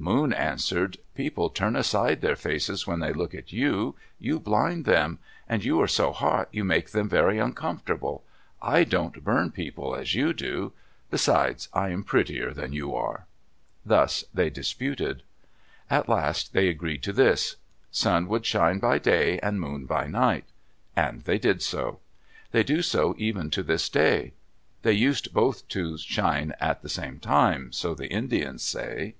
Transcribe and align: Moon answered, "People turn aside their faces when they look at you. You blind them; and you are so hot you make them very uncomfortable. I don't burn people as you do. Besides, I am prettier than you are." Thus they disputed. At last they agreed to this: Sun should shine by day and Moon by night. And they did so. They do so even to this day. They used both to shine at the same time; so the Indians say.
Moon 0.00 0.32
answered, 0.32 0.96
"People 1.16 1.50
turn 1.50 1.74
aside 1.74 2.20
their 2.20 2.36
faces 2.36 2.86
when 2.86 3.00
they 3.00 3.12
look 3.12 3.34
at 3.34 3.52
you. 3.52 3.96
You 4.20 4.38
blind 4.38 4.84
them; 4.84 5.18
and 5.48 5.64
you 5.64 5.80
are 5.80 5.88
so 5.88 6.12
hot 6.12 6.48
you 6.52 6.62
make 6.62 6.92
them 6.92 7.08
very 7.08 7.40
uncomfortable. 7.40 8.22
I 8.62 8.84
don't 8.84 9.24
burn 9.24 9.50
people 9.50 9.96
as 9.96 10.14
you 10.14 10.32
do. 10.32 10.72
Besides, 11.10 11.68
I 11.74 11.88
am 11.88 12.04
prettier 12.04 12.52
than 12.54 12.72
you 12.72 12.94
are." 12.94 13.26
Thus 13.84 14.22
they 14.32 14.50
disputed. 14.50 15.24
At 15.90 16.08
last 16.08 16.52
they 16.52 16.68
agreed 16.68 17.02
to 17.02 17.12
this: 17.12 17.56
Sun 17.90 18.28
should 18.30 18.46
shine 18.46 18.78
by 18.78 18.98
day 19.00 19.40
and 19.40 19.60
Moon 19.60 19.84
by 19.84 20.06
night. 20.06 20.44
And 20.94 21.24
they 21.24 21.38
did 21.40 21.60
so. 21.60 21.98
They 22.52 22.62
do 22.62 22.82
so 22.82 23.16
even 23.18 23.50
to 23.50 23.64
this 23.64 23.88
day. 23.88 24.32
They 24.82 24.92
used 24.92 25.34
both 25.34 25.66
to 25.70 25.98
shine 25.98 26.54
at 26.60 26.82
the 26.82 26.88
same 26.88 27.18
time; 27.18 27.72
so 27.72 27.94
the 27.96 28.06
Indians 28.08 28.62
say. 28.62 29.16